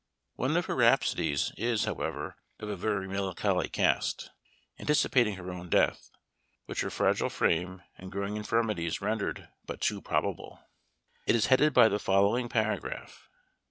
[0.33, 4.31] One of her rhapsodies is, however, of a very melancholy cast;
[4.79, 6.09] anticipating her own death,
[6.65, 10.59] which her fragile frame and growing infirmities rendered but too probable.
[11.27, 13.29] It is headed by the following paragraph.